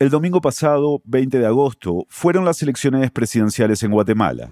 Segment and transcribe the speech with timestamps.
[0.00, 4.48] El domingo pasado, 20 de agosto, fueron las elecciones presidenciales en Guatemala.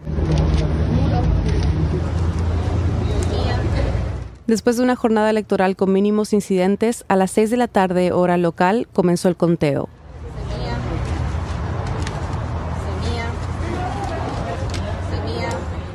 [4.46, 8.36] Después de una jornada electoral con mínimos incidentes, a las 6 de la tarde, hora
[8.36, 9.88] local, comenzó el conteo.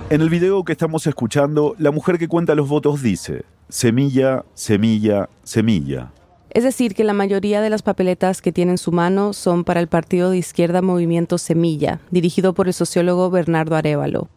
[0.10, 5.30] En el video que estamos escuchando, la mujer que cuenta los votos dice, semilla, semilla,
[5.44, 6.12] semilla.
[6.54, 9.80] Es decir, que la mayoría de las papeletas que tiene en su mano son para
[9.80, 14.30] el partido de izquierda Movimiento Semilla, dirigido por el sociólogo Bernardo Arevalo.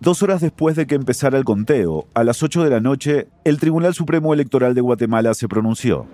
[0.00, 3.60] Dos horas después de que empezara el conteo, a las 8 de la noche, el
[3.60, 6.06] Tribunal Supremo Electoral de Guatemala se pronunció.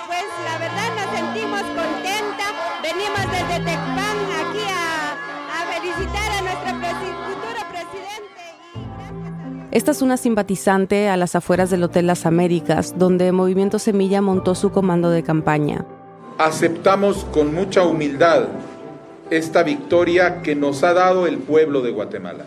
[0.08, 2.52] Pues la verdad nos sentimos contentas.
[2.82, 5.12] Venimos desde Tecpan aquí a,
[5.52, 8.42] a felicitar a nuestro futuro presidente.
[9.70, 14.56] Esta es una simpatizante a las afueras del Hotel Las Américas, donde Movimiento Semilla montó
[14.56, 15.86] su comando de campaña.
[16.38, 18.48] Aceptamos con mucha humildad
[19.30, 22.46] esta victoria que nos ha dado el pueblo de Guatemala.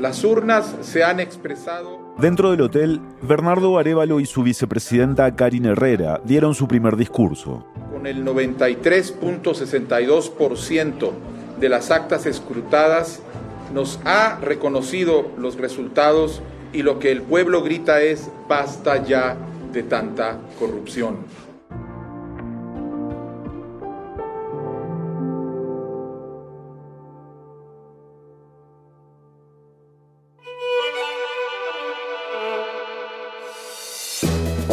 [0.00, 2.00] Las urnas se han expresado.
[2.16, 7.66] Dentro del hotel, Bernardo Arevalo y su vicepresidenta Karin Herrera dieron su primer discurso.
[7.92, 11.10] Con el 93.62%
[11.60, 13.20] de las actas escrutadas,
[13.74, 16.40] nos ha reconocido los resultados
[16.72, 19.36] y lo que el pueblo grita es basta ya
[19.70, 21.18] de tanta corrupción.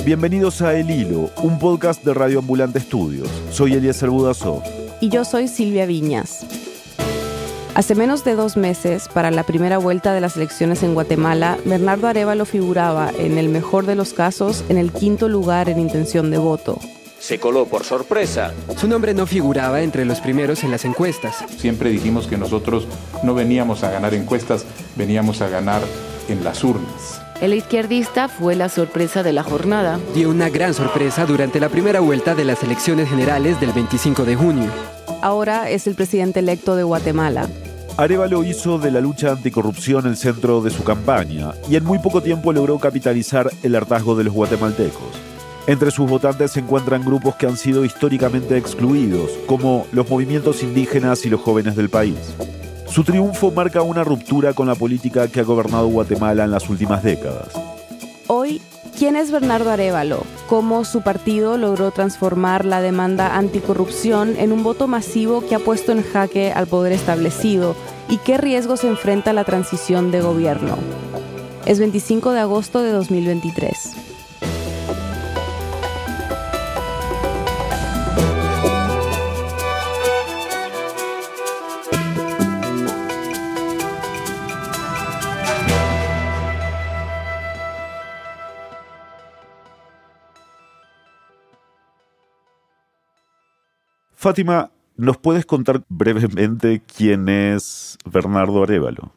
[0.08, 3.28] Bienvenidos a El Hilo, un podcast de Radio Ambulante Estudios.
[3.52, 4.64] Soy Eliezer Budasov.
[5.02, 6.46] Y yo soy Silvia Viñas.
[7.76, 12.08] Hace menos de dos meses, para la primera vuelta de las elecciones en Guatemala, Bernardo
[12.08, 16.38] Arevalo figuraba, en el mejor de los casos, en el quinto lugar en intención de
[16.38, 16.80] voto.
[17.20, 18.54] Se coló por sorpresa.
[18.78, 21.44] Su nombre no figuraba entre los primeros en las encuestas.
[21.58, 22.88] Siempre dijimos que nosotros
[23.24, 24.64] no veníamos a ganar encuestas,
[24.96, 25.82] veníamos a ganar
[26.30, 27.27] en las urnas.
[27.40, 30.00] El izquierdista fue la sorpresa de la jornada.
[30.16, 34.36] Dio una gran sorpresa durante la primera vuelta de las elecciones generales del 25 de
[34.36, 34.72] junio.
[35.22, 37.48] Ahora es el presidente electo de Guatemala.
[37.96, 42.22] Arevalo hizo de la lucha anticorrupción el centro de su campaña y en muy poco
[42.22, 45.22] tiempo logró capitalizar el hartazgo de los guatemaltecos.
[45.68, 51.24] Entre sus votantes se encuentran grupos que han sido históricamente excluidos, como los movimientos indígenas
[51.26, 52.16] y los jóvenes del país.
[52.88, 57.04] Su triunfo marca una ruptura con la política que ha gobernado Guatemala en las últimas
[57.04, 57.50] décadas.
[58.28, 58.62] Hoy,
[58.98, 60.24] ¿quién es Bernardo Arevalo?
[60.48, 65.92] ¿Cómo su partido logró transformar la demanda anticorrupción en un voto masivo que ha puesto
[65.92, 67.76] en jaque al poder establecido?
[68.10, 70.78] ¿Y qué riesgos enfrenta la transición de gobierno?
[71.66, 74.07] Es 25 de agosto de 2023.
[94.28, 99.14] Fátima, ¿nos puedes contar brevemente quién es Bernardo Arevalo?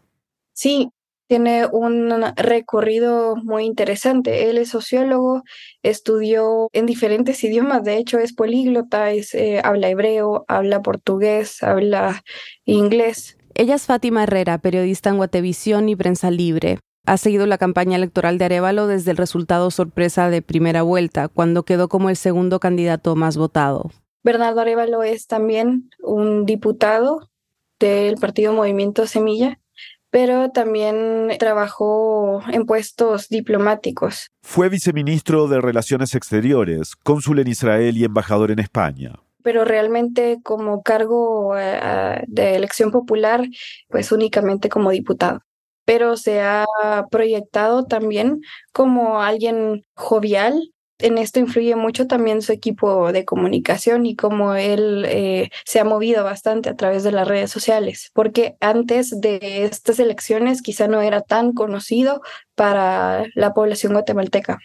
[0.52, 0.90] Sí,
[1.26, 4.48] tiene un recorrido muy interesante.
[4.48, 5.42] Él es sociólogo,
[5.82, 12.22] estudió en diferentes idiomas, de hecho es políglota, eh, habla hebreo, habla portugués, habla
[12.64, 13.36] inglés.
[13.54, 16.78] Ella es Fátima Herrera, periodista en Guatevisión y Prensa Libre.
[17.04, 21.64] Ha seguido la campaña electoral de Arevalo desde el resultado sorpresa de primera vuelta, cuando
[21.64, 23.90] quedó como el segundo candidato más votado.
[24.22, 27.30] Bernardo Arevalo es también un diputado
[27.78, 29.58] del partido Movimiento Semilla,
[30.10, 34.28] pero también trabajó en puestos diplomáticos.
[34.42, 39.14] Fue viceministro de Relaciones Exteriores, cónsul en Israel y embajador en España.
[39.42, 43.46] Pero realmente como cargo uh, de elección popular,
[43.88, 45.40] pues únicamente como diputado.
[45.86, 46.66] Pero se ha
[47.10, 48.40] proyectado también
[48.72, 55.04] como alguien jovial, En esto influye mucho también su equipo de comunicación y cómo él
[55.08, 59.98] eh, se ha movido bastante a través de las redes sociales, porque antes de estas
[59.98, 62.20] elecciones quizá no era tan conocido
[62.54, 64.58] para la población guatemalteca.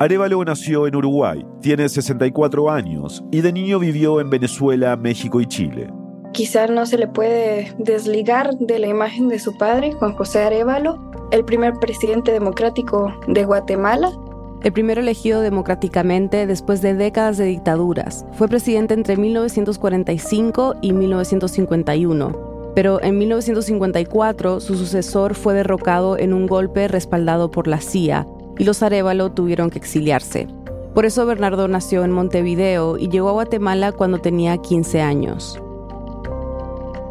[0.00, 5.46] Arevalo nació en Uruguay, tiene 64 años y de niño vivió en Venezuela, México y
[5.46, 5.88] Chile.
[6.32, 10.98] Quizá no se le puede desligar de la imagen de su padre, Juan José Arevalo,
[11.30, 14.10] el primer presidente democrático de Guatemala.
[14.62, 18.24] El primero elegido democráticamente después de décadas de dictaduras.
[18.34, 22.72] Fue presidente entre 1945 y 1951.
[22.74, 28.26] Pero en 1954 su sucesor fue derrocado en un golpe respaldado por la CIA
[28.56, 30.46] y los Arevalo tuvieron que exiliarse.
[30.94, 35.60] Por eso Bernardo nació en Montevideo y llegó a Guatemala cuando tenía 15 años.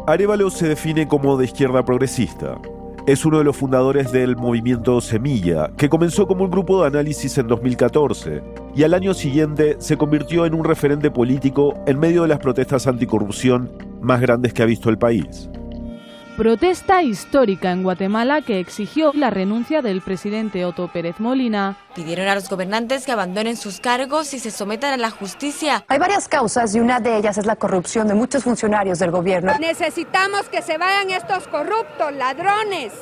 [0.06, 2.58] Arevalo se define como de izquierda progresista.
[3.04, 7.36] Es uno de los fundadores del movimiento Semilla, que comenzó como un grupo de análisis
[7.36, 8.44] en 2014
[8.76, 12.86] y al año siguiente se convirtió en un referente político en medio de las protestas
[12.86, 15.50] anticorrupción más grandes que ha visto el país.
[16.36, 21.76] Protesta histórica en Guatemala que exigió la renuncia del presidente Otto Pérez Molina.
[21.94, 25.84] Pidieron a los gobernantes que abandonen sus cargos y se sometan a la justicia.
[25.88, 29.52] Hay varias causas y una de ellas es la corrupción de muchos funcionarios del gobierno.
[29.60, 32.94] Necesitamos que se vayan estos corruptos, ladrones.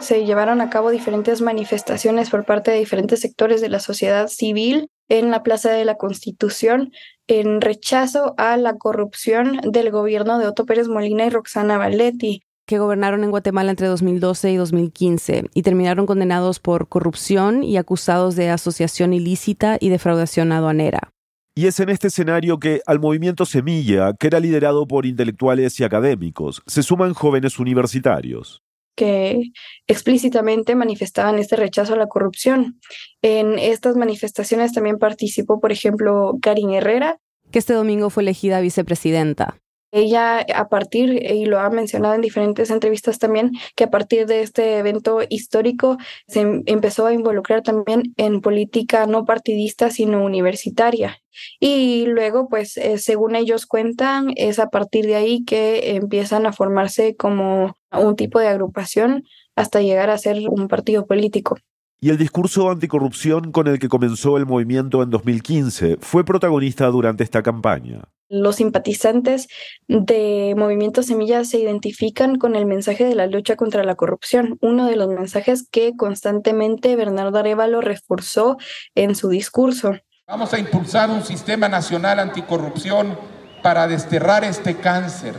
[0.00, 4.90] Se llevaron a cabo diferentes manifestaciones por parte de diferentes sectores de la sociedad civil
[5.10, 6.92] en la Plaza de la Constitución
[7.26, 12.78] en rechazo a la corrupción del gobierno de Otto Pérez Molina y Roxana Valetti que
[12.78, 18.48] gobernaron en Guatemala entre 2012 y 2015 y terminaron condenados por corrupción y acusados de
[18.48, 21.10] asociación ilícita y defraudación aduanera.
[21.56, 25.84] Y es en este escenario que al movimiento Semilla, que era liderado por intelectuales y
[25.84, 28.62] académicos, se suman jóvenes universitarios
[28.94, 29.50] que
[29.86, 32.78] explícitamente manifestaban este rechazo a la corrupción.
[33.22, 37.18] En estas manifestaciones también participó, por ejemplo, Karin Herrera,
[37.50, 39.58] que este domingo fue elegida vicepresidenta.
[39.92, 44.42] Ella, a partir, y lo ha mencionado en diferentes entrevistas también, que a partir de
[44.42, 45.98] este evento histórico
[46.28, 51.18] se em, empezó a involucrar también en política no partidista, sino universitaria.
[51.58, 56.52] Y luego, pues, eh, según ellos cuentan, es a partir de ahí que empiezan a
[56.52, 59.24] formarse como un tipo de agrupación
[59.56, 61.56] hasta llegar a ser un partido político
[62.00, 67.24] y el discurso anticorrupción con el que comenzó el movimiento en 2015 fue protagonista durante
[67.24, 68.04] esta campaña.
[68.30, 69.48] Los simpatizantes
[69.88, 74.86] de Movimiento Semilla se identifican con el mensaje de la lucha contra la corrupción, uno
[74.86, 78.56] de los mensajes que constantemente Bernardo Arevalo reforzó
[78.94, 79.96] en su discurso.
[80.26, 83.18] Vamos a impulsar un sistema nacional anticorrupción
[83.64, 85.34] para desterrar este cáncer,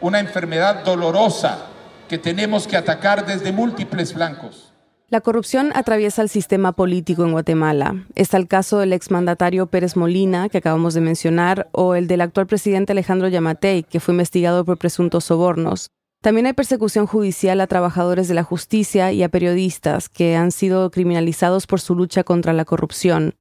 [0.00, 1.66] una enfermedad dolorosa
[2.08, 4.71] que tenemos que atacar desde múltiples flancos.
[5.12, 8.06] La corrupción atraviesa el sistema político en Guatemala.
[8.14, 12.46] Está el caso del exmandatario Pérez Molina, que acabamos de mencionar, o el del actual
[12.46, 15.90] presidente Alejandro Yamatei, que fue investigado por presuntos sobornos.
[16.22, 20.90] También hay persecución judicial a trabajadores de la justicia y a periodistas que han sido
[20.90, 23.34] criminalizados por su lucha contra la corrupción.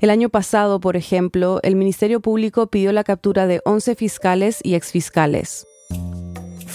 [0.00, 4.76] El año pasado, por ejemplo, el Ministerio Público pidió la captura de 11 fiscales y
[4.76, 5.66] exfiscales.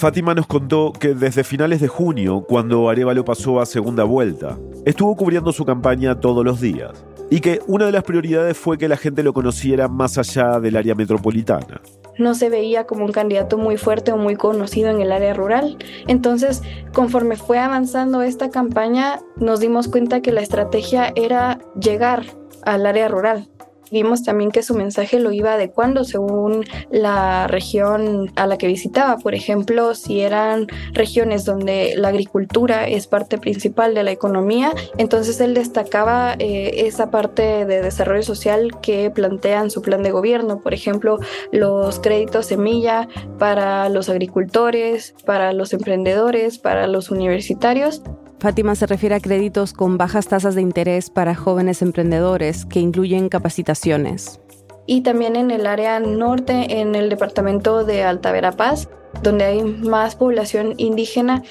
[0.04, 5.16] Fátima nos contó que desde finales de junio, cuando Arevalo pasó a segunda vuelta, estuvo
[5.16, 8.98] cubriendo su campaña todos los días y que una de las prioridades fue que la
[8.98, 11.80] gente lo conociera más allá del área metropolitana.
[12.18, 15.78] No se veía como un candidato muy fuerte o muy conocido en el área rural.
[16.06, 16.60] Entonces,
[16.92, 22.26] conforme fue avanzando esta campaña, nos dimos cuenta que la estrategia era llegar
[22.66, 23.48] al área rural,
[23.94, 29.18] Vimos también que su mensaje lo iba adecuando según la región a la que visitaba.
[29.18, 35.40] Por ejemplo, si eran regiones donde la agricultura es parte principal de la economía, entonces
[35.40, 40.58] él destacaba eh, esa parte de desarrollo social que plantean su plan de gobierno.
[40.58, 41.20] Por ejemplo,
[41.52, 43.06] los créditos semilla
[43.38, 48.02] para los agricultores, para los emprendedores, para los universitarios
[48.44, 53.30] Fátima se refiere a créditos con bajas tasas de interés para jóvenes emprendedores que incluyen
[53.30, 54.38] capacitaciones.
[54.84, 58.90] Y también en el área norte, en el departamento de Alta Verapaz,
[59.22, 61.42] donde hay más población indígena,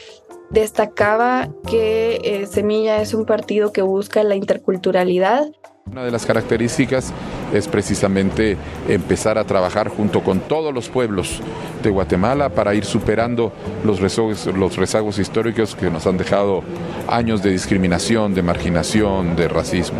[0.51, 5.47] destacaba que eh, Semilla es un partido que busca la interculturalidad
[5.93, 7.13] una de las características
[7.53, 11.39] es precisamente empezar a trabajar junto con todos los pueblos
[11.83, 16.63] de Guatemala para ir superando los rezagos, históricos que nos han dejado
[17.07, 19.99] años de discriminación, de marginación, de racismo.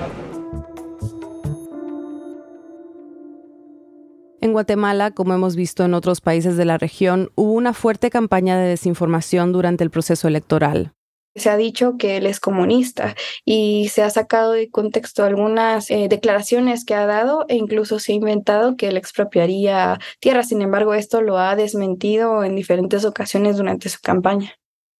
[4.42, 8.58] En Guatemala, como hemos visto en otros países de la región, hubo una fuerte campaña
[8.58, 10.92] de desinformación durante el proceso electoral.
[11.36, 16.08] Se ha dicho que él es comunista y se ha sacado de contexto algunas eh,
[16.08, 20.44] declaraciones que ha dado e incluso se ha inventado que él expropiaría tierra.
[20.44, 24.54] Sin embargo, esto lo ha desmentido en diferentes ocasiones durante su campaña.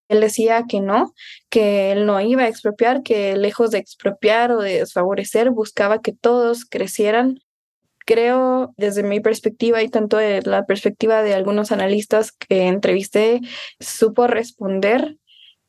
[0.10, 1.14] Él decía que no,
[1.50, 6.14] que él no iba a expropiar, que lejos de expropiar o de desfavorecer, buscaba que
[6.14, 7.40] todos crecieran.
[8.06, 13.40] Creo, desde mi perspectiva y tanto de la perspectiva de algunos analistas que entrevisté,
[13.80, 15.18] supo responder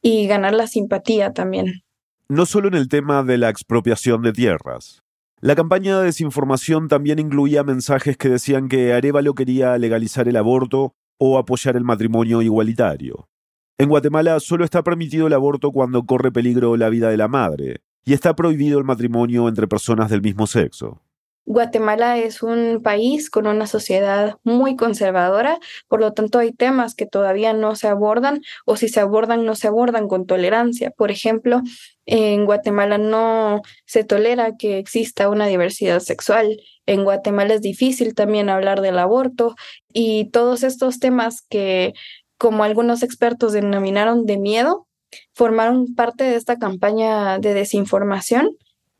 [0.04, 1.82] y ganar la simpatía también.
[2.28, 5.02] No solo en el tema de la expropiación de tierras.
[5.40, 10.94] La campaña de desinformación también incluía mensajes que decían que Arevalo quería legalizar el aborto
[11.16, 13.30] o apoyar el matrimonio igualitario.
[13.78, 17.80] En Guatemala solo está permitido el aborto cuando corre peligro la vida de la madre,
[18.04, 21.00] y está prohibido el matrimonio entre personas del mismo sexo.
[21.46, 25.58] Guatemala es un país con una sociedad muy conservadora,
[25.88, 29.54] por lo tanto hay temas que todavía no se abordan o si se abordan no
[29.54, 30.90] se abordan con tolerancia.
[30.90, 31.60] Por ejemplo,
[32.06, 36.56] en Guatemala no se tolera que exista una diversidad sexual.
[36.86, 39.54] En Guatemala es difícil también hablar del aborto
[39.92, 41.92] y todos estos temas que,
[42.38, 44.86] como algunos expertos denominaron de miedo,
[45.34, 48.50] formaron parte de esta campaña de desinformación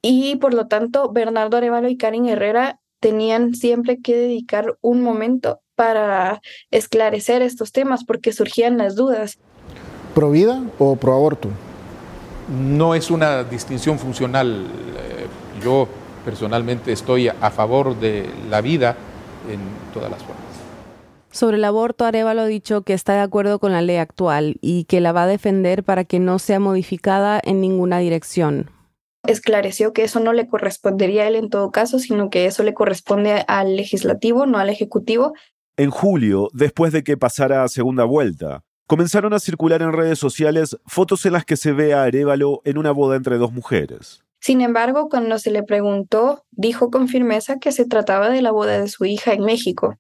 [0.07, 5.61] y por lo tanto Bernardo Arevalo y Karin Herrera tenían siempre que dedicar un momento
[5.77, 9.39] para esclarecer estos temas porque surgían las dudas.
[10.15, 11.49] ¿Pro vida o pro aborto?
[12.51, 14.67] No es una distinción funcional.
[14.99, 15.27] Eh,
[15.65, 15.89] yo
[16.23, 18.97] personalmente estoy a favor de la vida
[19.51, 19.59] en
[19.95, 20.45] todas las formas.
[21.31, 24.85] Sobre el aborto, Arevalo ha dicho que está de acuerdo con la ley actual y
[24.85, 28.69] que la va a defender para que no sea modificada en ninguna dirección
[29.27, 32.75] esclareció que eso no le correspondería a él en todo caso, sino que eso le
[32.75, 35.33] corresponde al legislativo, no al ejecutivo.
[35.77, 40.77] En julio, después de que pasara a segunda vuelta, comenzaron a circular en redes sociales
[40.87, 44.25] fotos en las que se ve a Arevalo en una boda entre dos mujeres.
[44.41, 48.79] Sin embargo, cuando se le preguntó, dijo con firmeza que se trataba de la boda
[48.79, 49.97] de su hija en México.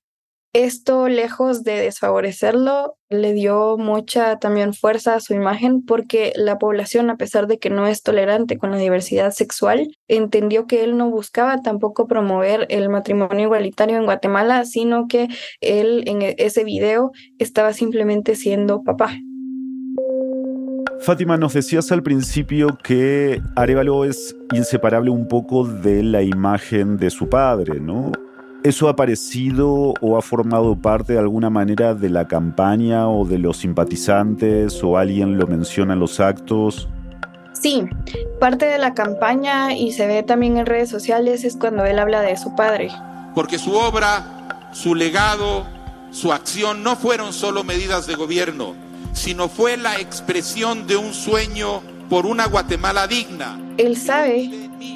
[0.54, 7.11] Esto, lejos de desfavorecerlo, le dio mucha también fuerza a su imagen porque la población,
[7.11, 11.11] a pesar de que no es tolerante con la diversidad sexual, entendió que él no
[11.11, 15.26] buscaba tampoco promover el matrimonio igualitario en Guatemala, sino que
[15.61, 19.12] él en e-, ese video estaba simplemente siendo papá.
[21.00, 27.11] Fátima, nos decías al principio que Arevalo es inseparable un poco de la imagen de
[27.11, 28.12] su padre, ¿no?
[28.64, 33.37] ¿Eso ha aparecido o ha formado parte de alguna manera de la campaña o de
[33.37, 36.88] los simpatizantes o alguien lo menciona en los actos?
[37.52, 37.85] Sí,
[38.40, 42.23] parte de la campaña y se ve también en redes sociales es cuando él habla
[42.23, 42.88] de su padre.
[43.35, 45.66] Porque su obra, su legado,
[46.11, 48.73] su acción no fueron solo medidas de gobierno,
[49.12, 53.58] sino fue la expresión de un sueño por una Guatemala digna.
[53.76, 54.50] Él sabe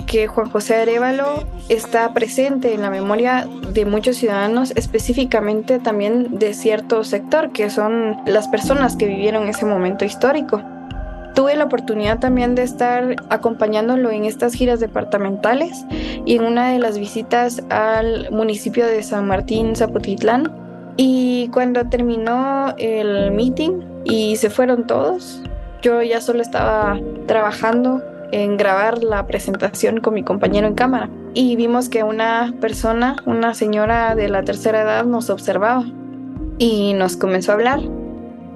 [0.06, 6.54] que Juan José Arevalo está presente en la memoria de muchos ciudadanos, específicamente también de
[6.54, 10.62] cierto sector, que son las personas que vivieron ese momento histórico.
[11.34, 15.84] Tuve la oportunidad también de estar acompañándolo en estas giras departamentales
[16.24, 20.52] y en una de las visitas al municipio de San Martín, Zapotitlán.
[20.96, 25.40] Y cuando terminó el meeting y se fueron todos,
[25.82, 31.56] yo ya solo estaba trabajando en grabar la presentación con mi compañero en cámara y
[31.56, 35.84] vimos que una persona, una señora de la tercera edad nos observaba
[36.58, 37.80] y nos comenzó a hablar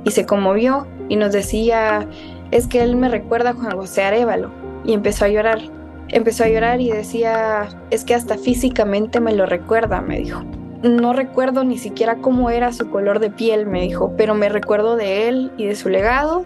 [0.04, 2.06] y se conmovió y nos decía,
[2.50, 4.50] es que él me recuerda a Juan José Arevalo
[4.84, 5.60] y empezó a llorar.
[6.08, 10.42] Empezó a llorar y decía, es que hasta físicamente me lo recuerda, me dijo.
[10.82, 14.96] No recuerdo ni siquiera cómo era su color de piel, me dijo, pero me recuerdo
[14.96, 16.44] de él y de su legado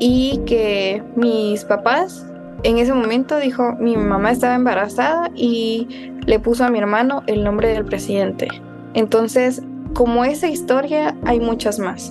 [0.00, 2.26] y que mis papás
[2.64, 7.44] en ese momento dijo, mi mamá estaba embarazada y le puso a mi hermano el
[7.44, 8.48] nombre del presidente.
[8.94, 9.62] Entonces,
[9.94, 12.10] como esa historia, hay muchas más.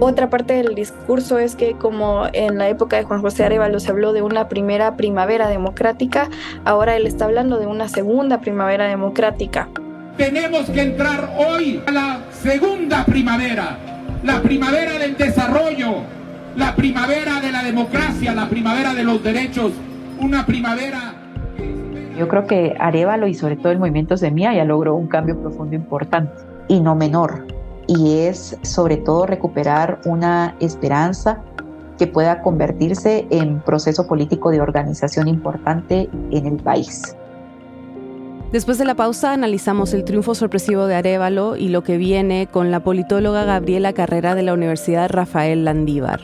[0.00, 3.90] Otra parte del discurso es que como en la época de Juan José Arevalo se
[3.90, 6.28] habló de una primera primavera democrática,
[6.64, 9.68] ahora él está hablando de una segunda primavera democrática.
[10.16, 13.76] Tenemos que entrar hoy a la segunda primavera,
[14.22, 15.96] la primavera del desarrollo,
[16.56, 19.72] la primavera de la democracia, la primavera de los derechos,
[20.20, 21.14] una primavera...
[22.16, 25.74] Yo creo que Arevalo y sobre todo el movimiento Semilla ya logró un cambio profundo
[25.74, 26.32] importante
[26.68, 27.57] y no menor.
[27.88, 31.42] Y es sobre todo recuperar una esperanza
[31.98, 37.16] que pueda convertirse en proceso político de organización importante en el país.
[38.52, 42.70] Después de la pausa analizamos el triunfo sorpresivo de Arevalo y lo que viene con
[42.70, 46.20] la politóloga Gabriela Carrera de la Universidad Rafael Landívar.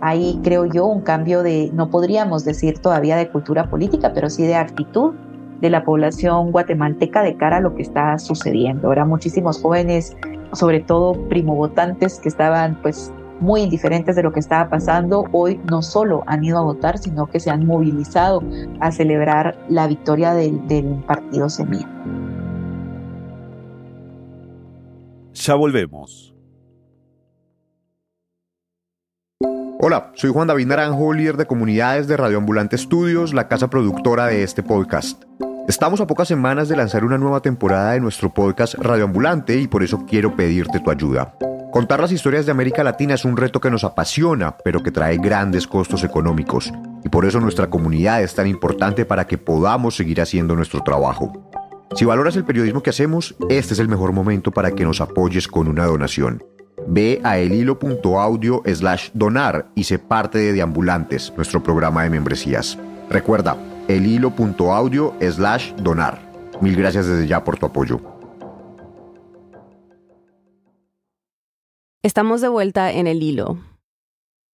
[0.00, 4.44] Hay, creo yo, un cambio de, no podríamos decir todavía de cultura política, pero sí
[4.44, 5.14] de actitud
[5.60, 8.86] de la población guatemalteca de cara a lo que está sucediendo.
[8.86, 10.14] Ahora muchísimos jóvenes,
[10.56, 15.82] sobre todo primovotantes que estaban pues muy indiferentes de lo que estaba pasando, hoy no
[15.82, 18.42] solo han ido a votar, sino que se han movilizado
[18.80, 21.88] a celebrar la victoria del, del partido Semilla.
[25.34, 26.34] Ya volvemos.
[29.78, 34.26] Hola, soy Juan David Naranjo, líder de comunidades de Radio Ambulante Estudios, la casa productora
[34.26, 35.22] de este podcast.
[35.68, 39.66] Estamos a pocas semanas de lanzar una nueva temporada de nuestro podcast Radio Ambulante y
[39.66, 41.34] por eso quiero pedirte tu ayuda.
[41.72, 45.18] Contar las historias de América Latina es un reto que nos apasiona, pero que trae
[45.18, 46.72] grandes costos económicos.
[47.04, 51.32] Y por eso nuestra comunidad es tan importante para que podamos seguir haciendo nuestro trabajo.
[51.96, 55.48] Si valoras el periodismo que hacemos, este es el mejor momento para que nos apoyes
[55.48, 56.44] con una donación.
[56.86, 62.78] Ve a elhilo.audio slash donar y sé parte de Deambulantes, nuestro programa de membresías.
[63.10, 63.56] Recuerda,
[63.88, 66.18] elhilo.audio slash donar.
[66.60, 68.00] Mil gracias desde ya por tu apoyo.
[72.02, 73.58] Estamos de vuelta en el hilo.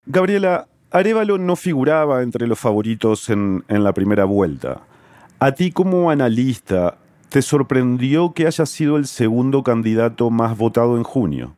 [0.06, 4.82] Gabriela, Arevalo no figuraba entre los favoritos en, en la primera vuelta.
[5.38, 6.98] A ti como analista,
[7.28, 11.56] ¿te sorprendió que haya sido el segundo candidato más votado en junio?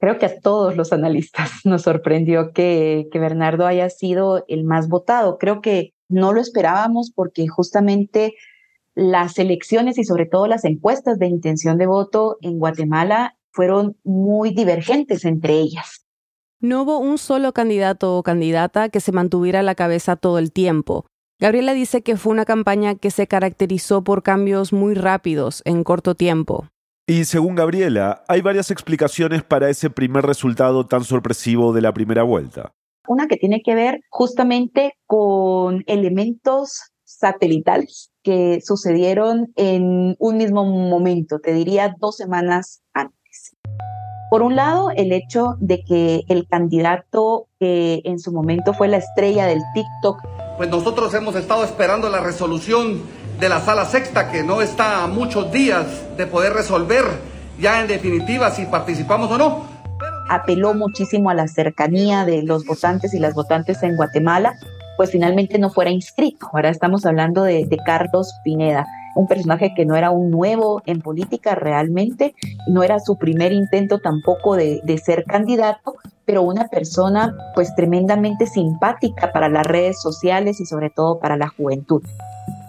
[0.00, 4.88] Creo que a todos los analistas nos sorprendió que, que Bernardo haya sido el más
[4.88, 5.38] votado.
[5.38, 8.34] Creo que no lo esperábamos porque justamente
[8.94, 14.54] las elecciones y sobre todo las encuestas de intención de voto en Guatemala fueron muy
[14.54, 16.04] divergentes entre ellas.
[16.60, 20.52] No hubo un solo candidato o candidata que se mantuviera a la cabeza todo el
[20.52, 21.06] tiempo.
[21.40, 26.14] Gabriela dice que fue una campaña que se caracterizó por cambios muy rápidos en corto
[26.14, 26.68] tiempo.
[27.06, 32.22] Y según Gabriela, hay varias explicaciones para ese primer resultado tan sorpresivo de la primera
[32.22, 32.72] vuelta.
[33.08, 41.40] Una que tiene que ver justamente con elementos satelitales que sucedieron en un mismo momento,
[41.40, 43.56] te diría dos semanas antes.
[44.30, 48.98] Por un lado, el hecho de que el candidato que en su momento fue la
[48.98, 50.22] estrella del TikTok.
[50.56, 53.02] Pues nosotros hemos estado esperando la resolución
[53.40, 57.04] de la sala sexta, que no está a muchos días de poder resolver
[57.58, 59.71] ya en definitiva si participamos o no.
[60.32, 64.54] Apeló muchísimo a la cercanía de los votantes y las votantes en Guatemala,
[64.96, 66.48] pues finalmente no fuera inscrito.
[66.54, 71.54] Ahora estamos hablando de, Carlos Pineda un personaje que no era un nuevo en política
[71.54, 72.34] realmente,
[72.66, 78.46] no era su primer intento tampoco de, de ser candidato, pero una persona pues tremendamente
[78.46, 82.00] simpática para las redes sociales y sobre todo para la juventud.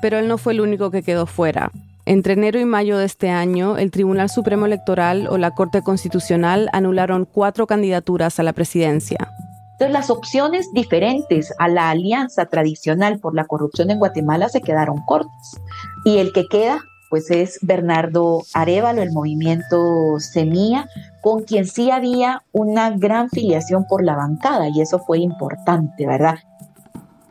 [0.02, 1.72] Pero él no fue el único que quedó fuera.
[2.06, 6.70] Entre enero y mayo de este año, el Tribunal Supremo Electoral o la Corte Constitucional
[6.74, 9.32] anularon cuatro candidaturas a la presidencia.
[9.74, 14.98] Entonces, las opciones diferentes a la alianza tradicional por la corrupción en Guatemala se quedaron
[15.06, 15.58] cortas.
[16.04, 20.88] Y el que queda, pues es Bernardo Arevalo, el movimiento Semilla,
[21.22, 26.36] con quien sí había una gran filiación por la bancada, y eso fue importante, ¿verdad?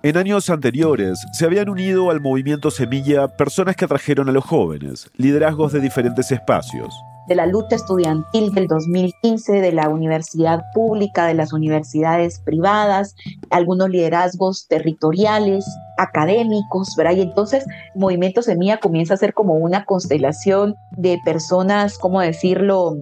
[0.05, 5.09] En años anteriores se habían unido al movimiento Semilla personas que atrajeron a los jóvenes,
[5.17, 6.93] liderazgos de diferentes espacios
[7.29, 13.15] de la lucha estudiantil del 2015, de la universidad pública, de las universidades privadas,
[13.51, 15.65] algunos liderazgos territoriales,
[15.99, 17.13] académicos, ¿verdad?
[17.13, 22.97] Y entonces Movimiento Semilla comienza a ser como una constelación de personas, ¿cómo decirlo?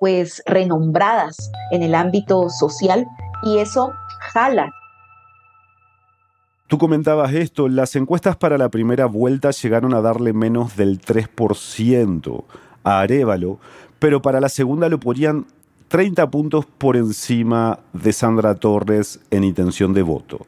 [0.00, 1.36] Pues renombradas
[1.70, 3.04] en el ámbito social
[3.42, 3.92] y eso
[4.32, 4.72] jala
[6.66, 12.44] Tú comentabas esto, las encuestas para la primera vuelta llegaron a darle menos del 3%
[12.82, 13.60] a Arevalo,
[14.00, 15.46] pero para la segunda lo ponían
[15.88, 20.44] 30 puntos por encima de Sandra Torres en intención de voto.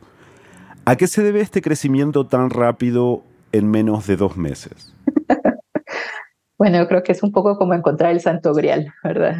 [0.84, 4.92] ¿A qué se debe este crecimiento tan rápido en menos de dos meses?
[6.58, 9.36] bueno, yo creo que es un poco como encontrar el santo grial, ¿verdad?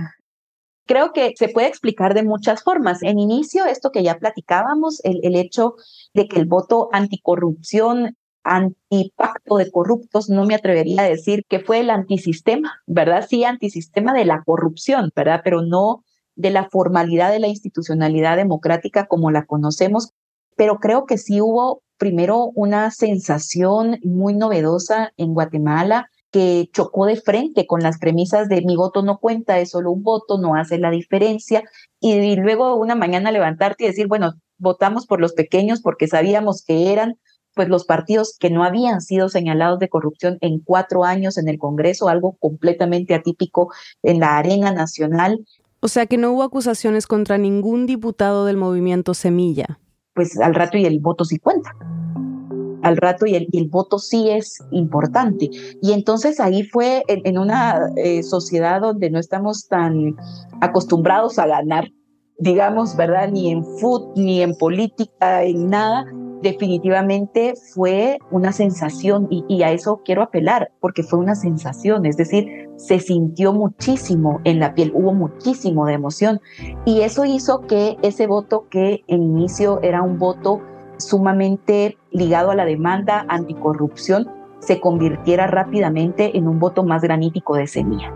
[0.88, 3.03] Creo que se puede explicar de muchas formas.
[3.03, 5.74] En inicio, esto que ya platicábamos, el, el hecho
[6.14, 11.81] de que el voto anticorrupción antipacto de corruptos, no me atrevería a decir que fue
[11.81, 13.27] el antisistema, ¿verdad?
[13.29, 15.42] Sí, antisistema de la corrupción, ¿verdad?
[15.44, 20.12] Pero no de la formalidad de la institucionalidad democrática como la conocemos.
[20.57, 27.16] Pero creo que sí hubo primero una sensación muy novedosa en Guatemala que chocó de
[27.16, 30.78] frente con las premisas de mi voto no cuenta, es solo un voto, no hace
[30.78, 31.62] la diferencia,
[32.00, 36.92] y luego una mañana levantarte y decir, bueno, votamos por los pequeños porque sabíamos que
[36.92, 37.18] eran
[37.54, 41.58] pues los partidos que no habían sido señalados de corrupción en cuatro años en el
[41.58, 45.44] Congreso, algo completamente atípico en la arena nacional.
[45.80, 49.80] O sea que no hubo acusaciones contra ningún diputado del movimiento Semilla.
[50.14, 51.74] Pues al rato y el voto sí cuenta
[52.82, 55.50] al rato y el, voto sí es importante.
[55.82, 60.16] Y entonces ahí fue en, una eh, sociedad donde no estamos tan
[60.60, 61.90] acostumbrados a ganar,
[62.38, 63.30] digamos, ¿verdad?
[63.30, 66.06] Ni en fútbol, ni en política, en nada.
[66.42, 72.16] Definitivamente fue una sensación y, y a eso quiero apelar, porque fue una sensación, es
[72.16, 76.40] decir, se sintió muchísimo en la piel, hubo muchísimo de emoción
[76.84, 80.62] y eso hizo que ese voto que en inicio era un voto
[80.98, 84.28] sumamente ligado a la demanda anticorrupción
[84.61, 88.12] se convirtiera rápidamente en un voto más granítico de semilla.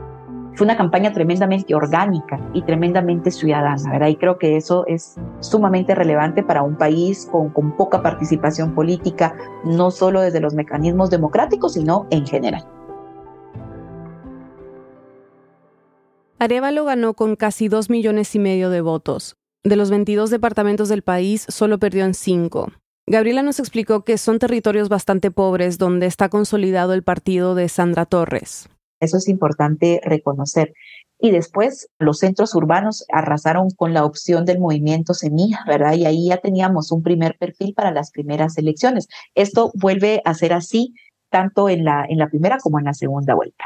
[0.54, 4.08] Fue una campaña tremendamente orgánica y tremendamente ciudadana, ¿verdad?
[4.08, 9.90] Y creo que eso es sumamente relevante para un país con, poca participación política, no
[9.90, 12.66] solo desde los mecanismos democráticos, sino en general.
[16.38, 21.02] Arevalo ganó con casi dos millones y medio de votos, de los 22 departamentos del
[21.02, 22.72] país, solo perdió en cinco.
[23.06, 28.06] Gabriela nos explicó que son territorios bastante pobres donde está consolidado el partido de Sandra
[28.06, 28.68] Torres.
[29.00, 30.72] Eso es importante reconocer.
[31.18, 35.94] Y después los centros urbanos arrasaron con la opción del movimiento Semilla, ¿verdad?
[35.94, 39.08] Y ahí ya teníamos un primer perfil para las primeras elecciones.
[39.34, 40.94] Esto vuelve a ser así
[41.30, 43.64] tanto en la, en la primera como en la segunda vuelta.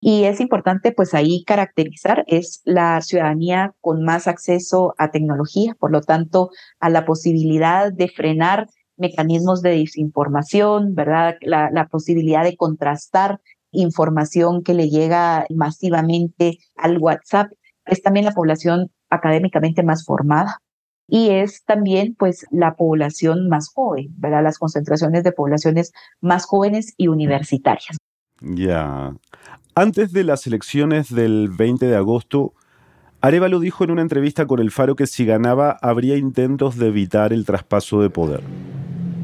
[0.00, 5.92] Y es importante pues ahí caracterizar, es la ciudadanía con más acceso a tecnología, por
[5.92, 11.36] lo tanto, a la posibilidad de frenar mecanismos de desinformación, ¿verdad?
[11.42, 13.40] La, la posibilidad de contrastar
[13.72, 17.52] información que le llega masivamente al WhatsApp.
[17.84, 20.60] Es también la población académicamente más formada
[21.10, 24.44] y es también pues la población más joven, ¿verdad?
[24.44, 27.96] Las concentraciones de poblaciones más jóvenes y universitarias.
[28.40, 29.14] Ya.
[29.74, 32.54] Antes de las elecciones del 20 de agosto,
[33.20, 37.32] Arevalo dijo en una entrevista con El Faro que si ganaba habría intentos de evitar
[37.32, 38.40] el traspaso de poder.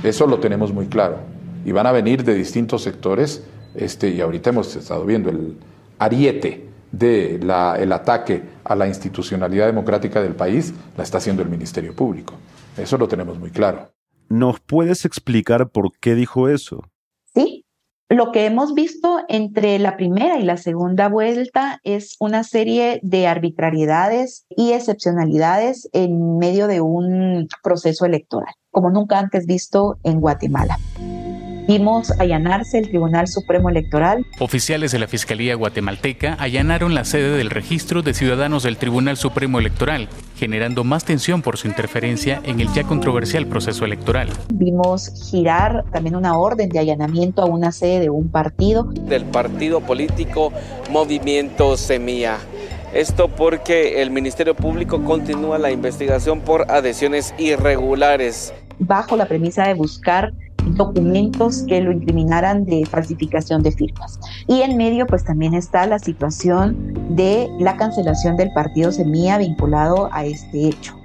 [0.04, 1.18] Eso lo tenemos muy claro.
[1.64, 5.56] Y van a venir de distintos sectores, este, y ahorita hemos estado viendo el
[5.98, 11.94] ariete del el ataque a la institucionalidad democrática del país, la está haciendo el Ministerio
[11.94, 12.34] Público.
[12.76, 13.90] Eso lo tenemos muy claro.
[14.28, 16.84] ¿Nos puedes explicar por qué dijo eso?
[17.34, 17.65] Sí,
[18.08, 23.26] lo que hemos visto entre la primera y la segunda vuelta es una serie de
[23.26, 30.78] arbitrariedades y excepcionalidades en medio de un proceso electoral, como nunca antes visto en Guatemala.
[31.66, 34.24] Vimos allanarse el Tribunal Supremo Electoral.
[34.38, 39.58] Oficiales de la Fiscalía guatemalteca allanaron la sede del registro de ciudadanos del Tribunal Supremo
[39.58, 44.28] Electoral, generando más tensión por su interferencia en el ya controversial proceso electoral.
[44.54, 48.84] Vimos girar también una orden de allanamiento a una sede de un partido.
[48.84, 50.52] Del partido político
[50.90, 52.38] Movimiento Semilla.
[52.94, 58.54] Esto porque el Ministerio Público continúa la investigación por adhesiones irregulares.
[58.78, 60.32] Bajo la premisa de buscar
[60.74, 64.18] documentos que lo incriminaran de falsificación de firmas.
[64.46, 70.08] Y en medio pues también está la situación de la cancelación del partido Semilla vinculado
[70.12, 70.96] a este hecho.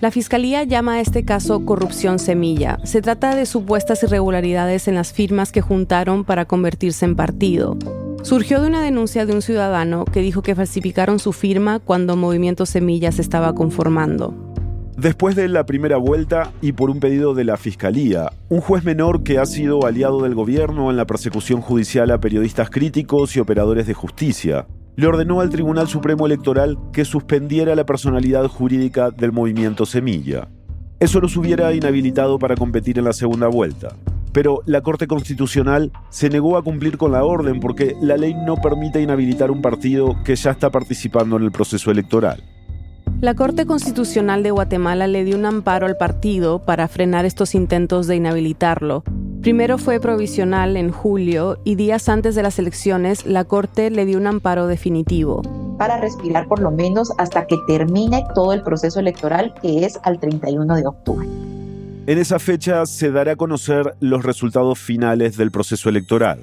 [0.00, 2.78] La Fiscalía llama a este caso corrupción semilla.
[2.84, 7.78] Se trata de supuestas irregularidades en las firmas que juntaron para convertirse en partido.
[8.22, 12.66] Surgió de una denuncia de un ciudadano que dijo que falsificaron su firma cuando Movimiento
[12.66, 14.53] Semilla se estaba conformando.
[14.96, 19.24] Después de la primera vuelta y por un pedido de la Fiscalía, un juez menor
[19.24, 23.88] que ha sido aliado del gobierno en la persecución judicial a periodistas críticos y operadores
[23.88, 29.84] de justicia, le ordenó al Tribunal Supremo Electoral que suspendiera la personalidad jurídica del movimiento
[29.84, 30.46] Semilla.
[31.00, 33.96] Eso los hubiera inhabilitado para competir en la segunda vuelta.
[34.32, 38.56] Pero la Corte Constitucional se negó a cumplir con la orden porque la ley no
[38.56, 42.53] permite inhabilitar un partido que ya está participando en el proceso electoral.
[43.24, 48.06] La Corte Constitucional de Guatemala le dio un amparo al partido para frenar estos intentos
[48.06, 49.02] de inhabilitarlo.
[49.40, 54.18] Primero fue provisional en julio y días antes de las elecciones la Corte le dio
[54.18, 55.40] un amparo definitivo.
[55.78, 60.20] Para respirar por lo menos hasta que termine todo el proceso electoral que es al
[60.20, 61.26] 31 de octubre.
[62.06, 66.40] En esa fecha se dará a conocer los resultados finales del proceso electoral.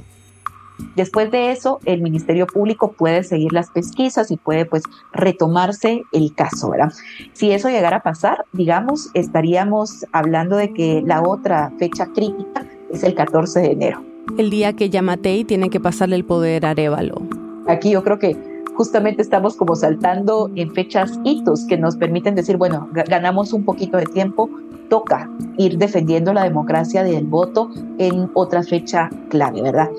[0.96, 6.34] Después de eso, el Ministerio Público puede seguir las pesquisas y puede pues retomarse el
[6.34, 6.92] caso, ¿verdad?
[7.34, 13.04] Si eso llegara a pasar, digamos, estaríamos hablando de que la otra fecha crítica es
[13.04, 14.04] el 14 de enero.
[14.38, 17.22] El día que Yamatei tiene que pasarle el poder a Arevalo.
[17.68, 18.36] Aquí yo creo que
[18.76, 23.98] justamente estamos como saltando en fechas hitos que nos permiten decir, bueno, ganamos un poquito
[23.98, 24.50] de tiempo
[24.90, 29.90] toca ir defendiendo la democracia del voto en otra fecha clave, ¿verdad?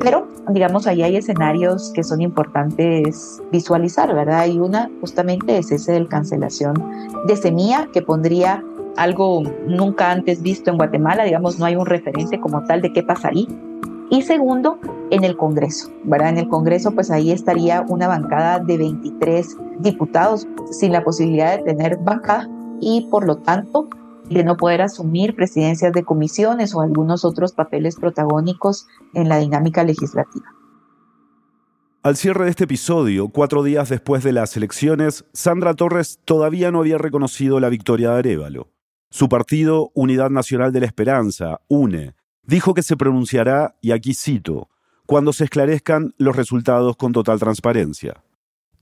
[0.00, 4.46] Pero, digamos, ahí hay escenarios que son importantes visualizar, ¿verdad?
[4.46, 6.74] Y una justamente es ese de cancelación
[7.26, 8.62] de semilla que pondría
[8.96, 13.02] algo nunca antes visto en Guatemala, digamos, no hay un referente como tal de qué
[13.02, 13.46] pasaría.
[14.10, 14.78] Y segundo,
[15.10, 16.30] en el Congreso, ¿verdad?
[16.30, 21.64] En el Congreso, pues ahí estaría una bancada de 23 diputados sin la posibilidad de
[21.64, 22.48] tener bancada
[22.80, 23.88] y por lo tanto
[24.28, 29.84] de no poder asumir presidencias de comisiones o algunos otros papeles protagónicos en la dinámica
[29.84, 30.46] legislativa.
[32.02, 36.78] Al cierre de este episodio, cuatro días después de las elecciones, Sandra Torres todavía no
[36.78, 38.68] había reconocido la victoria de Arevalo.
[39.10, 44.68] Su partido, Unidad Nacional de la Esperanza, UNE, dijo que se pronunciará, y aquí cito,
[45.06, 48.22] cuando se esclarezcan los resultados con total transparencia.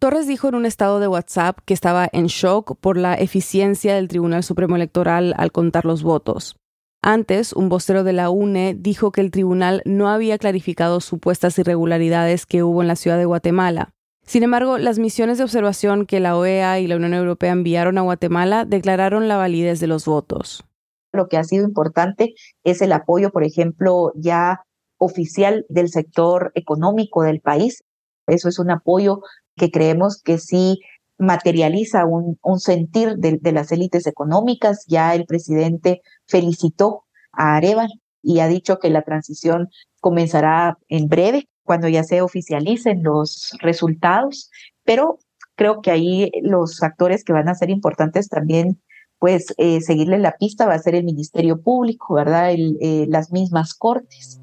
[0.05, 4.09] Torres dijo en un estado de WhatsApp que estaba en shock por la eficiencia del
[4.09, 6.59] Tribunal Supremo Electoral al contar los votos.
[7.01, 12.45] Antes, un vocero de la UNE dijo que el tribunal no había clarificado supuestas irregularidades
[12.45, 13.95] que hubo en la ciudad de Guatemala.
[14.27, 18.03] Sin embargo, las misiones de observación que la OEA y la Unión Europea enviaron a
[18.03, 20.67] Guatemala declararon la validez de los votos.
[21.15, 24.67] Lo que ha sido importante es el apoyo, por ejemplo, ya
[24.99, 27.83] oficial del sector económico del país.
[28.27, 29.23] Eso es un apoyo
[29.57, 30.81] que creemos que sí
[31.19, 34.85] materializa un, sentir de, las élites económicas.
[34.89, 39.69] Ya el presidente felicitó a Arevalo y ha dicho que la transición
[40.01, 44.51] comenzará en breve, cuando ya se oficialicen los resultados,
[44.85, 45.19] pero
[45.57, 48.83] creo que ahí los actores que van a ser importantes también,
[49.19, 52.53] pues eh, seguirle la pista va a ser el Ministerio Público, ¿verdad?
[52.53, 54.41] Eh, las mismas cortes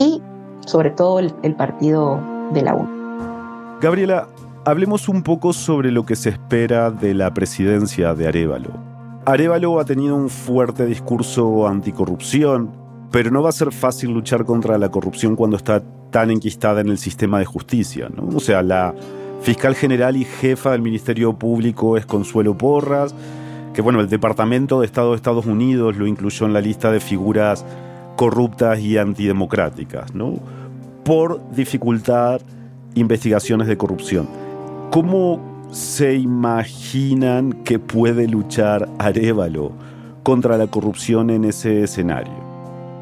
[0.00, 0.20] y
[0.66, 2.20] sobre todo el partido
[2.52, 3.04] de la U.
[3.80, 4.28] Gabriela,
[4.64, 8.70] hablemos un poco sobre lo que se espera de la presidencia de Arevalo.
[9.26, 12.70] Arevalo ha tenido un fuerte discurso anticorrupción,
[13.10, 16.88] pero no va a ser fácil luchar contra la corrupción cuando está tan enquistada en
[16.88, 18.08] el sistema de justicia.
[18.34, 18.94] O sea, la
[19.40, 23.14] fiscal general y jefa del Ministerio Público es Consuelo Porras,
[23.72, 27.00] que bueno, el Departamento de Estado de Estados Unidos lo incluyó en la lista de
[27.00, 27.64] figuras
[28.16, 30.38] corruptas y antidemocráticas, ¿no?
[31.04, 32.40] por dificultar
[32.94, 34.43] investigaciones de corrupción.
[34.94, 35.40] ¿Cómo
[35.72, 39.72] se imaginan que puede luchar Arevalo
[40.22, 42.32] contra la corrupción en ese escenario?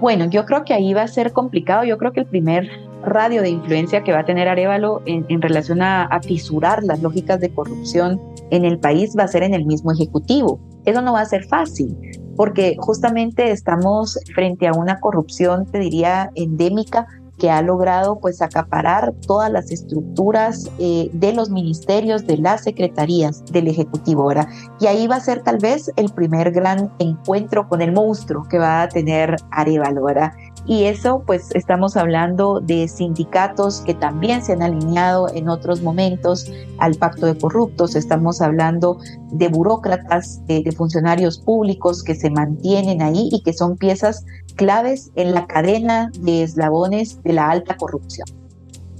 [0.00, 1.84] Bueno, yo creo que ahí va a ser complicado.
[1.84, 2.66] Yo creo que el primer
[3.04, 7.38] radio de influencia que va a tener Arevalo en, relación a, a, fisurar las lógicas
[7.40, 8.18] de corrupción
[8.50, 10.60] en el país va a ser en el mismo Ejecutivo.
[10.86, 11.94] Eso no va a ser fácil,
[12.36, 17.06] porque justamente estamos frente a una corrupción, te diría, endémica
[17.42, 23.44] que ha logrado pues acaparar todas las estructuras eh, de los ministerios, de las secretarías
[23.46, 24.46] del Ejecutivo, ¿verdad?
[24.78, 28.60] Y ahí va a ser tal vez el primer gran encuentro con el monstruo que
[28.60, 30.30] va a tener Arevalo, ¿verdad?
[30.66, 36.48] Y eso, pues estamos hablando de sindicatos que también se han alineado en otros momentos
[36.78, 38.98] al pacto de corruptos, estamos hablando
[39.32, 45.10] de burócratas, de, de funcionarios públicos que se mantienen ahí y que son piezas claves
[45.16, 48.26] en la cadena de eslabones de la alta corrupción.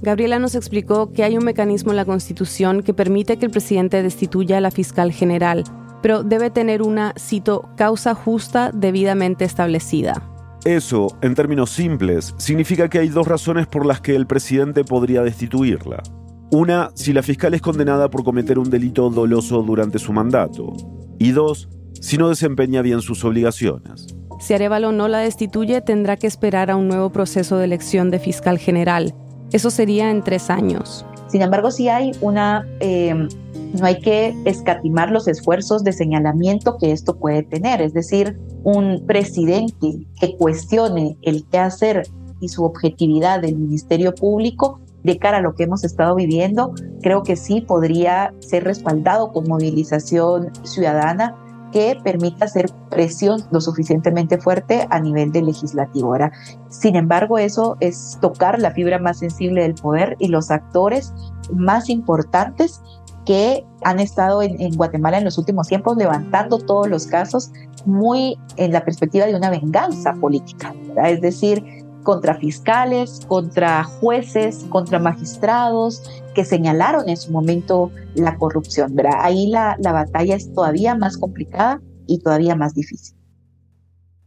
[0.01, 4.03] Gabriela nos explicó que hay un mecanismo en la Constitución que permite que el presidente
[4.03, 5.63] destituya a la fiscal general,
[6.01, 10.29] pero debe tener una, cito, causa justa debidamente establecida.
[10.65, 15.21] Eso, en términos simples, significa que hay dos razones por las que el presidente podría
[15.21, 16.03] destituirla.
[16.51, 20.73] Una, si la fiscal es condenada por cometer un delito doloso durante su mandato.
[21.17, 24.07] Y dos, si no desempeña bien sus obligaciones.
[24.43, 28.19] Si Arevalo no la destituye, tendrá que esperar a un nuevo proceso de elección de
[28.19, 29.13] fiscal general.
[29.53, 31.05] Eso sería en tres años.
[31.29, 36.91] Sin embargo, si hay una eh, no hay que escatimar los esfuerzos de señalamiento que
[36.91, 37.81] esto puede tener.
[37.81, 42.03] Es decir, un presidente que cuestione el qué hacer
[42.41, 47.23] y su objetividad del Ministerio Público de cara a lo que hemos estado viviendo, creo
[47.23, 51.37] que sí podría ser respaldado con movilización ciudadana
[51.73, 56.09] que permita hacer presión lo suficientemente fuerte a nivel del legislativo.
[56.09, 56.31] Ahora,
[56.69, 61.11] sin embargo, eso es tocar la fibra más sensible del poder y los actores
[61.51, 62.79] más importantes
[63.25, 67.51] que han estado en, Guatemala en los últimos tiempos levantando todos los casos
[67.85, 74.99] muy en la perspectiva de una venganza política, es decir, contra fiscales, contra jueces, contra
[74.99, 76.03] magistrados
[76.35, 78.95] que señalaron en su momento la corrupción.
[79.19, 83.17] Ahí la, la batalla es todavía más complicada y todavía más difícil.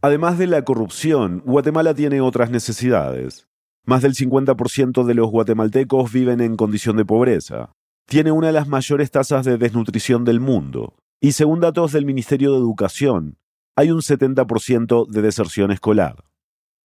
[0.01, 3.47] Además de la corrupción, Guatemala tiene otras necesidades.
[3.85, 7.71] Más del 50% de los guatemaltecos viven en condición de pobreza
[8.07, 10.95] tiene una de las mayores tasas de desnutrición del mundo.
[11.19, 13.37] Y según datos del Ministerio de Educación,
[13.75, 16.23] hay un 70% de deserción escolar.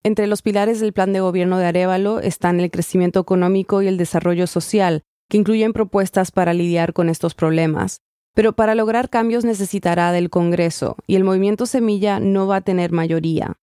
[0.04, 3.96] Entre los pilares del plan de gobierno de Arevalo están el crecimiento económico y el
[3.96, 7.98] desarrollo social, que incluyen propuestas para lidiar con estos problemas.
[8.34, 12.90] Pero para lograr cambios necesitará del Congreso, y el movimiento Semilla no va a tener
[12.90, 13.54] mayoría.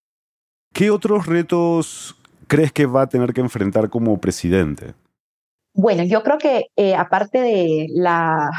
[0.73, 2.15] ¿Qué otros retos
[2.47, 4.93] crees que va a tener que enfrentar como presidente?
[5.73, 8.49] Bueno, yo creo que eh, aparte de la,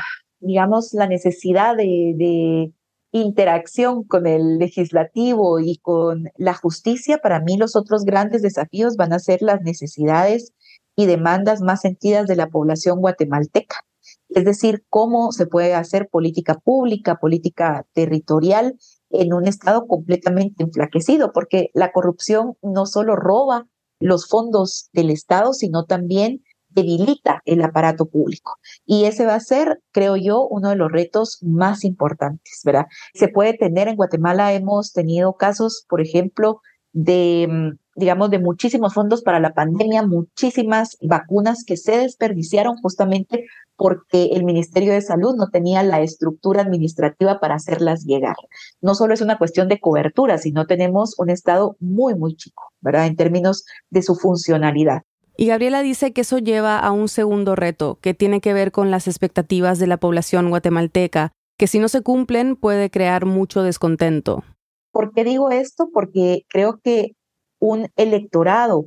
[0.40, 2.72] digamos, la necesidad de, de,
[3.12, 9.12] interacción con el legislativo y con la justicia, para mí los otros grandes desafíos van
[9.12, 10.52] a ser las necesidades
[10.96, 13.84] y demandas más sentidas de la población guatemalteca.
[14.28, 18.76] Es decir, cómo se puede hacer política pública, política territorial
[19.10, 23.66] en un estado completamente enflaquecido, porque la corrupción no solo roba
[23.98, 28.56] los fondos del Estado, sino también debilita el aparato público.
[28.86, 32.86] Y ese va a ser, creo yo, uno de los retos más importantes, ¿verdad?
[33.14, 36.60] Se puede tener en Guatemala, hemos tenido casos, por ejemplo,
[36.92, 43.44] de, mm, digamos, de muchísimos fondos para la pandemia, muchísimas vacunas que se desperdiciaron justamente
[43.76, 48.36] porque el Ministerio de Salud no tenía la estructura administrativa para hacerlas llegar.
[48.80, 53.06] No solo es una cuestión de cobertura, sino tenemos un Estado muy, muy chico, ¿verdad?
[53.06, 55.02] En términos de su funcionalidad.
[55.40, 58.90] Y Gabriela dice que eso lleva a un segundo reto, que tiene que ver con
[58.90, 64.44] las expectativas de la población guatemalteca, que si no se cumplen puede crear mucho descontento.
[64.92, 65.88] ¿Por qué digo esto?
[65.94, 67.12] Porque creo que
[67.58, 68.84] un electorado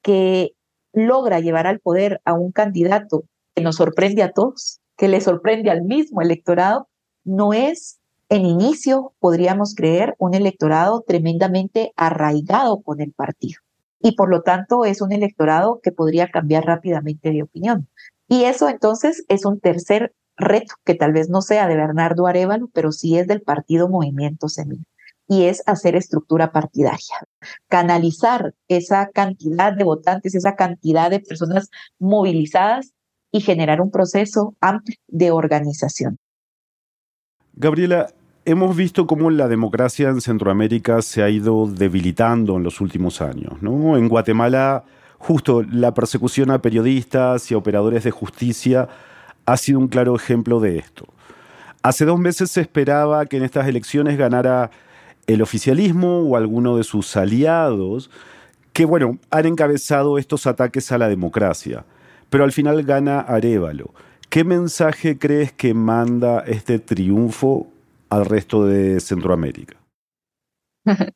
[0.00, 0.52] que
[0.92, 3.24] logra llevar al poder a un candidato
[3.56, 6.86] que nos sorprende a todos, que le sorprende al mismo electorado,
[7.24, 7.98] no es
[8.28, 13.58] en inicio, podríamos creer, un electorado tremendamente arraigado con el partido.
[14.00, 17.88] Y por lo tanto es un electorado que podría cambiar rápidamente de opinión.
[18.28, 22.68] Y eso entonces es un tercer reto que tal vez no sea de Bernardo Arevalo,
[22.72, 24.84] pero sí es del partido Movimiento Semilla
[25.30, 27.16] y es hacer estructura partidaria,
[27.68, 32.94] canalizar esa cantidad de votantes, esa cantidad de personas movilizadas
[33.30, 36.18] y generar un proceso amplio de organización.
[37.52, 38.12] Gabriela,
[38.44, 43.60] hemos visto cómo la democracia en Centroamérica se ha ido debilitando en los últimos años.
[43.60, 43.96] ¿no?
[43.96, 44.84] En Guatemala,
[45.18, 48.88] justo la persecución a periodistas y a operadores de justicia
[49.46, 51.06] ha sido un claro ejemplo de esto.
[51.82, 54.70] Hace dos meses se esperaba que en estas elecciones ganara
[55.26, 58.10] el oficialismo o alguno de sus aliados
[58.72, 61.84] que, bueno, han encabezado estos ataques a la democracia.
[62.28, 63.92] Pero al final gana Arevalo.
[64.28, 67.66] ¿Qué mensaje crees que manda este triunfo
[68.10, 69.76] al resto de Centroamérica?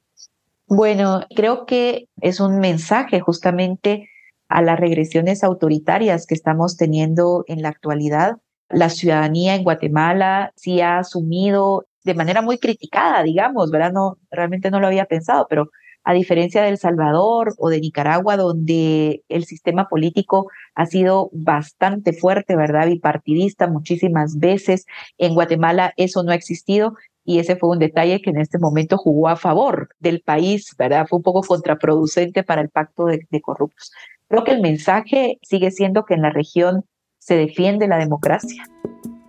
[0.66, 4.08] Bueno, creo que es un mensaje justamente
[4.48, 8.38] a las regresiones autoritarias que estamos teniendo en la actualidad.
[8.70, 13.92] La ciudadanía en Guatemala sí ha asumido de manera muy criticada, digamos, ¿verdad?
[13.92, 15.70] No, realmente no lo había pensado, pero
[16.04, 22.12] a diferencia de El Salvador o de Nicaragua, donde el sistema político ha sido bastante
[22.12, 22.88] fuerte, ¿verdad?
[22.88, 24.86] Bipartidista muchísimas veces.
[25.18, 28.98] En Guatemala eso no ha existido y ese fue un detalle que en este momento
[28.98, 31.06] jugó a favor del país, ¿verdad?
[31.08, 33.90] Fue un poco contraproducente para el pacto de, de corruptos.
[34.28, 36.84] Creo que el mensaje sigue siendo que en la región
[37.18, 38.64] se defiende la democracia,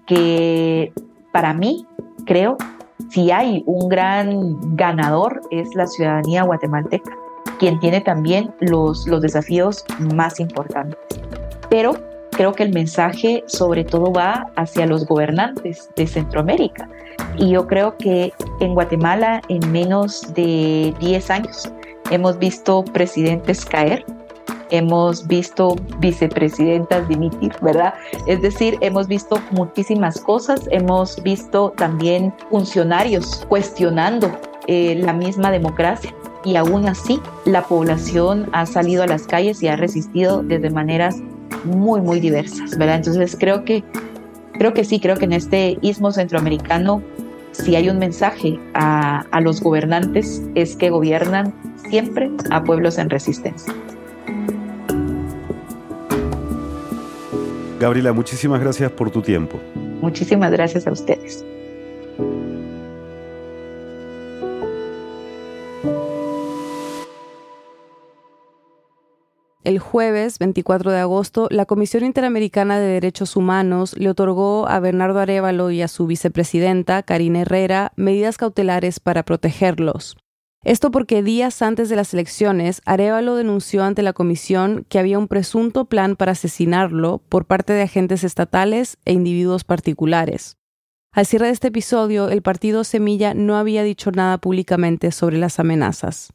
[0.05, 0.91] que
[1.31, 1.85] para mí
[2.25, 2.57] creo,
[3.10, 7.12] si hay un gran ganador es la ciudadanía guatemalteca,
[7.60, 10.97] quien tiene también los, los desafíos más importantes.
[11.69, 11.93] Pero
[12.31, 16.89] creo que el mensaje sobre todo va hacia los gobernantes de Centroamérica.
[17.38, 21.71] Y yo creo que en Guatemala en menos de 10 años
[22.12, 24.05] hemos visto presidentes caer,
[24.69, 27.93] hemos visto vicepresidentas dimitir, ¿verdad?
[28.28, 34.32] Es decir, hemos visto muchísimas cosas, hemos visto también funcionarios cuestionando
[34.67, 39.67] eh, la misma democracia y aún así la población ha salido a las calles y
[39.67, 41.17] ha resistido desde maneras
[41.63, 42.97] muy, muy diversas, ¿verdad?
[42.97, 43.84] Entonces creo que,
[44.54, 47.01] creo que sí, creo que en este istmo centroamericano
[47.51, 51.54] si hay un mensaje a, a los gobernantes es que gobiernan
[51.89, 53.73] siempre a pueblos en resistencia.
[57.86, 59.60] Gabriela, muchísimas gracias por tu tiempo.
[60.02, 61.45] Muchísimas gracias a ustedes.
[69.63, 75.19] El jueves 24 de agosto, la Comisión Interamericana de Derechos Humanos le otorgó a Bernardo
[75.19, 80.17] Arevalo y a su vicepresidenta, Karina Herrera, medidas cautelares para protegerlos.
[80.65, 85.27] Esto porque días antes de las elecciones, Arevalo denunció ante la comisión que había un
[85.27, 90.57] presunto plan para asesinarlo por parte de agentes estatales e individuos particulares.
[91.11, 95.59] Al cierre de este episodio, el partido Semilla no había dicho nada públicamente sobre las
[95.59, 96.33] amenazas.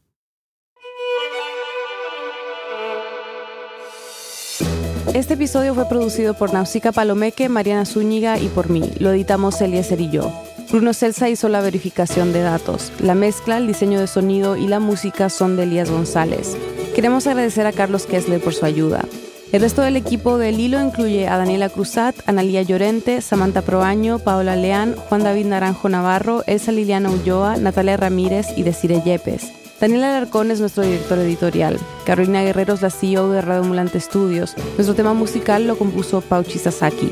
[5.13, 8.93] Este episodio fue producido por Nausica Palomeque, Mariana Zúñiga y por mí.
[9.01, 10.33] Lo editamos Eliezer y yo.
[10.71, 12.93] Bruno Celsa hizo la verificación de datos.
[13.01, 16.57] La mezcla, el diseño de sonido y la música son de Elías González.
[16.95, 19.05] Queremos agradecer a Carlos Kessler por su ayuda.
[19.51, 24.55] El resto del equipo del hilo incluye a Daniela Cruzat, Analía Llorente, Samantha Proaño, Paola
[24.55, 29.51] Leán, Juan David Naranjo Navarro, Elsa Liliana Ulloa, Natalia Ramírez y Desire Yepes.
[29.81, 31.81] Daniela Alarcón es nuestro director editorial.
[32.05, 34.55] Carolina Guerrero es la CEO de Radio Ambulante Studios.
[34.77, 37.11] Nuestro tema musical lo compuso Pauchi Sasaki.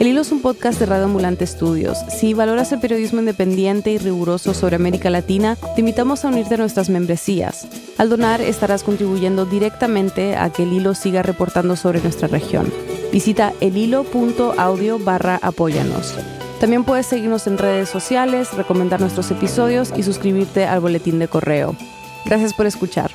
[0.00, 1.98] El Hilo es un podcast de Radio Ambulante Studios.
[2.08, 6.56] Si valoras el periodismo independiente y riguroso sobre América Latina, te invitamos a unirte a
[6.56, 7.68] nuestras membresías.
[7.98, 12.72] Al donar estarás contribuyendo directamente a que el Hilo siga reportando sobre nuestra región.
[13.12, 16.14] Visita elhilo.audio barra apóyanos.
[16.60, 21.76] También puedes seguirnos en redes sociales, recomendar nuestros episodios y suscribirte al boletín de correo.
[22.24, 23.10] Gracias por escuchar.